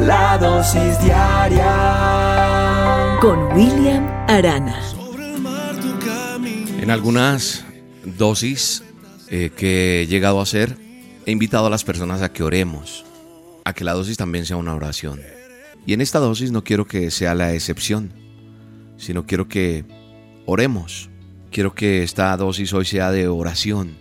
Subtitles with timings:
[0.00, 1.66] La dosis diaria
[3.20, 4.80] con William Arana.
[6.80, 7.64] En algunas
[8.04, 8.84] dosis
[9.28, 10.76] eh, que he llegado a hacer,
[11.26, 13.04] he invitado a las personas a que oremos,
[13.64, 15.20] a que la dosis también sea una oración.
[15.84, 18.12] Y en esta dosis no quiero que sea la excepción,
[18.98, 19.84] sino quiero que
[20.46, 21.10] oremos.
[21.50, 23.96] Quiero que esta dosis hoy sea de oración.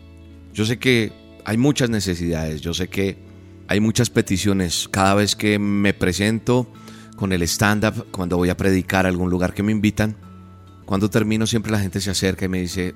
[0.53, 1.11] Yo sé que
[1.43, 3.26] hay muchas necesidades, yo sé que
[3.67, 4.87] hay muchas peticiones.
[4.89, 6.71] Cada vez que me presento
[7.15, 10.15] con el stand-up, cuando voy a predicar a algún lugar que me invitan,
[10.85, 12.95] cuando termino siempre la gente se acerca y me dice,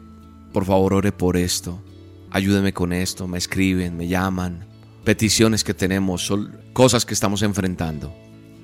[0.54, 1.82] por favor ore por esto,
[2.30, 4.66] ayúdeme con esto, me escriben, me llaman,
[5.04, 8.16] peticiones que tenemos, son cosas que estamos enfrentando.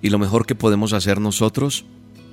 [0.02, 1.86] Y lo mejor que podemos hacer nosotros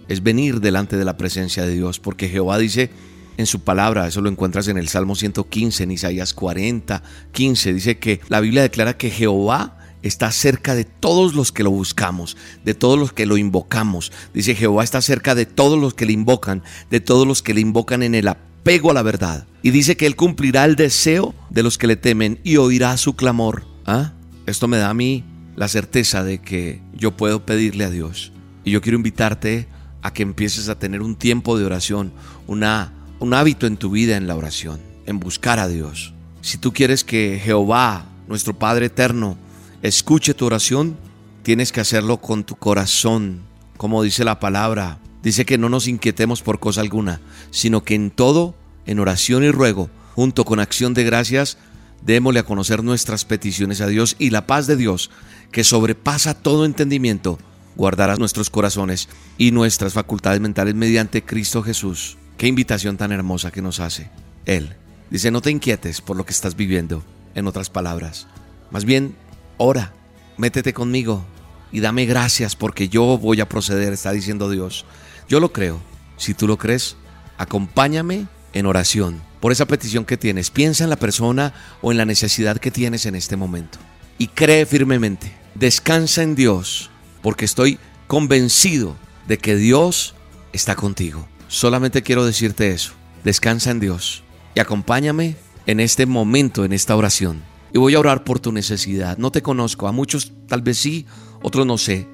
[0.09, 2.91] es venir delante de la presencia de Dios, porque Jehová dice
[3.37, 7.99] en su palabra, eso lo encuentras en el Salmo 115, en Isaías 40, 15, dice
[7.99, 12.75] que la Biblia declara que Jehová está cerca de todos los que lo buscamos, de
[12.75, 14.13] todos los que lo invocamos.
[14.35, 17.63] Dice Jehová está cerca de todos los que le invocan, de todos los que le
[17.63, 19.47] invocan en el apego a la verdad.
[19.63, 23.17] Y dice que Él cumplirá el deseo de los que le temen y oirá su
[23.17, 23.65] clamor.
[23.87, 24.13] ¿Ah?
[24.47, 25.25] Esto me da a mí
[25.57, 28.33] la certeza de que yo puedo pedirle a Dios.
[28.63, 29.69] Y yo quiero invitarte
[30.03, 32.13] a que empieces a tener un tiempo de oración,
[32.47, 32.93] una,
[33.25, 36.13] un hábito en tu vida en la oración, en buscar a Dios.
[36.43, 39.39] Si tú quieres que Jehová, nuestro Padre eterno,
[39.81, 40.99] escuche tu oración,
[41.43, 43.41] tienes que hacerlo con tu corazón,
[43.79, 44.99] como dice la palabra.
[45.23, 48.55] Dice que no nos inquietemos por cosa alguna, sino que en todo,
[48.85, 51.57] en oración y ruego, junto con acción de gracias,
[52.03, 55.11] démosle a conocer nuestras peticiones a Dios y la paz de Dios,
[55.51, 57.39] que sobrepasa todo entendimiento,
[57.75, 59.09] guardarás nuestros corazones
[59.39, 62.19] y nuestras facultades mentales mediante Cristo Jesús.
[62.37, 64.11] Qué invitación tan hermosa que nos hace
[64.45, 64.75] Él.
[65.11, 68.27] Dice, no te inquietes por lo que estás viviendo, en otras palabras.
[68.71, 69.17] Más bien,
[69.57, 69.93] ora,
[70.37, 71.25] métete conmigo
[71.73, 74.85] y dame gracias porque yo voy a proceder, está diciendo Dios.
[75.29, 75.81] Yo lo creo.
[76.17, 76.97] Si tú lo crees,
[77.39, 80.51] acompáñame en oración por esa petición que tienes.
[80.51, 81.53] Piensa en la persona
[81.83, 83.79] o en la necesidad que tienes en este momento.
[84.19, 85.35] Y cree firmemente.
[85.55, 86.91] Descansa en Dios
[87.23, 88.97] porque estoy convencido
[89.27, 90.15] de que Dios
[90.53, 91.29] está contigo.
[91.55, 92.95] Solamente quiero decirte eso.
[93.23, 94.25] Descansa en Dios
[94.57, 97.45] y acompáñame en este momento, en esta oración.
[97.73, 99.19] Y voy a orar por tu necesidad.
[99.19, 101.07] No te conozco, a muchos tal vez sí,
[101.43, 102.09] otros no sé,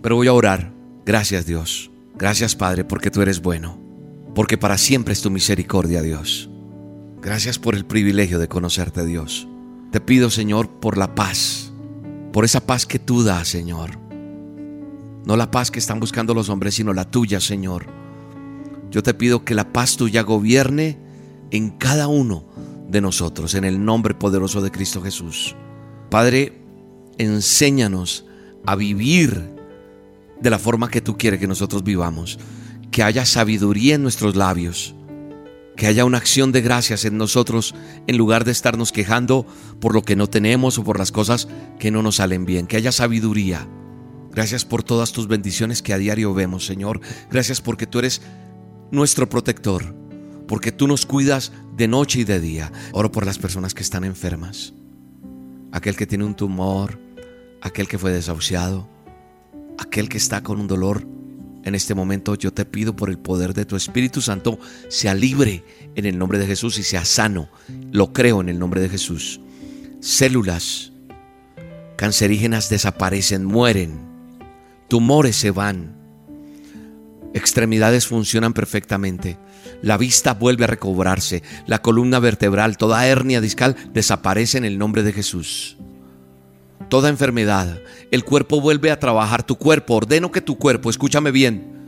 [0.00, 0.72] pero voy a orar.
[1.04, 1.90] Gracias Dios.
[2.16, 3.78] Gracias Padre porque tú eres bueno.
[4.34, 6.48] Porque para siempre es tu misericordia Dios.
[7.20, 9.46] Gracias por el privilegio de conocerte Dios.
[9.92, 11.74] Te pido Señor por la paz.
[12.32, 14.08] Por esa paz que tú das Señor
[15.28, 17.97] no la paz que están buscando los hombres, sino la tuya, Señor.
[18.90, 20.98] Yo te pido que la paz tuya gobierne
[21.50, 22.44] en cada uno
[22.88, 25.54] de nosotros, en el nombre poderoso de Cristo Jesús.
[26.10, 26.62] Padre,
[27.18, 28.24] enséñanos
[28.64, 29.50] a vivir
[30.40, 32.38] de la forma que tú quieres que nosotros vivamos.
[32.90, 34.94] Que haya sabiduría en nuestros labios.
[35.76, 37.74] Que haya una acción de gracias en nosotros
[38.06, 39.46] en lugar de estarnos quejando
[39.80, 42.66] por lo que no tenemos o por las cosas que no nos salen bien.
[42.66, 43.68] Que haya sabiduría
[44.38, 47.00] Gracias por todas tus bendiciones que a diario vemos, Señor.
[47.30, 48.22] Gracias porque tú eres
[48.90, 49.94] nuestro protector,
[50.46, 52.72] porque tú nos cuidas de noche y de día.
[52.92, 54.72] Oro por las personas que están enfermas,
[55.72, 56.98] aquel que tiene un tumor,
[57.60, 58.88] aquel que fue desahuciado,
[59.78, 61.06] aquel que está con un dolor.
[61.64, 65.64] En este momento yo te pido por el poder de tu Espíritu Santo, sea libre
[65.96, 67.48] en el nombre de Jesús y sea sano.
[67.90, 69.40] Lo creo en el nombre de Jesús.
[70.00, 70.92] Células
[71.96, 74.08] cancerígenas desaparecen, mueren
[74.88, 75.94] tumores se van,
[77.38, 79.38] extremidades funcionan perfectamente,
[79.82, 85.02] la vista vuelve a recobrarse, la columna vertebral, toda hernia discal desaparece en el nombre
[85.02, 85.76] de Jesús.
[86.88, 87.80] Toda enfermedad,
[88.10, 91.78] el cuerpo vuelve a trabajar, tu cuerpo, ordeno que tu cuerpo, escúchame bien,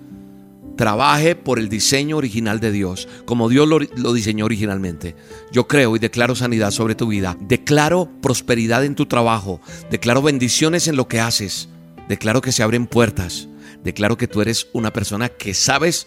[0.77, 5.17] trabaje por el diseño original de Dios, como Dios lo, lo, diseñó originalmente.
[5.53, 9.61] Yo creo y declaro sanidad sobre tu vida, declaro prosperidad en tu trabajo,
[9.91, 11.69] declaro bendiciones en lo que haces.
[12.11, 13.47] Declaro que se abren puertas.
[13.85, 16.07] Declaro que tú eres una persona que sabes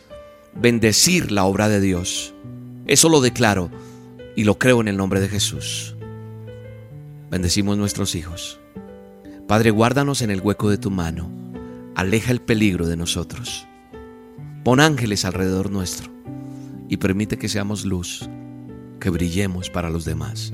[0.56, 2.34] bendecir la obra de Dios.
[2.86, 3.72] Eso lo declaro
[4.36, 5.96] y lo creo en el nombre de Jesús.
[7.32, 8.60] Bendecimos nuestros hijos.
[9.48, 11.32] Padre, guárdanos en el hueco de tu mano.
[11.96, 13.68] Aleja el peligro de nosotros.
[14.64, 16.12] Pon ángeles alrededor nuestro
[16.88, 18.30] y permite que seamos luz,
[19.00, 20.54] que brillemos para los demás,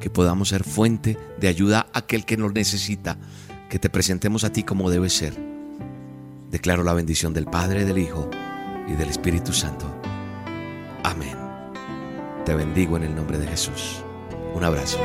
[0.00, 3.18] que podamos ser fuente de ayuda a aquel que nos necesita,
[3.68, 5.51] que te presentemos a ti como debe ser.
[6.52, 8.28] Declaro la bendición del Padre, del Hijo
[8.86, 9.86] y del Espíritu Santo.
[11.02, 11.34] Amén.
[12.44, 14.04] Te bendigo en el nombre de Jesús.
[14.52, 14.98] Un abrazo.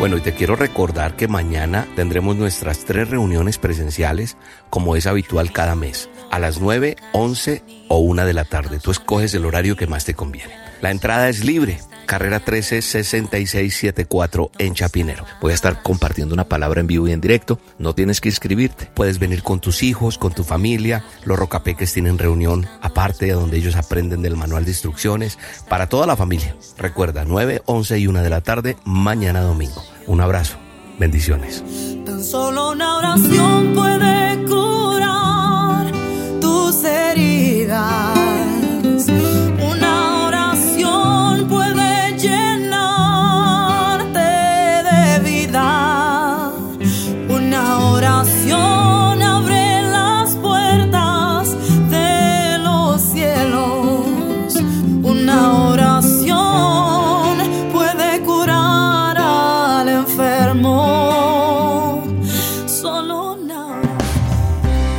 [0.00, 4.36] Bueno, y te quiero recordar que mañana tendremos nuestras tres reuniones presenciales
[4.68, 8.80] como es habitual cada mes, a las 9, 11 o 1 de la tarde.
[8.80, 10.54] Tú escoges el horario que más te conviene.
[10.80, 15.24] La entrada es libre carrera 136674 en Chapinero.
[15.40, 17.58] Voy a estar compartiendo una palabra en vivo y en directo.
[17.78, 18.90] No tienes que inscribirte.
[18.94, 21.04] Puedes venir con tus hijos, con tu familia.
[21.24, 25.38] Los rocapeques tienen reunión aparte donde ellos aprenden del manual de instrucciones
[25.68, 26.56] para toda la familia.
[26.78, 29.82] Recuerda, 9, 11 y 1 de la tarde, mañana domingo.
[30.06, 30.56] Un abrazo.
[30.98, 31.62] Bendiciones.
[32.06, 34.25] Tan solo una oración puede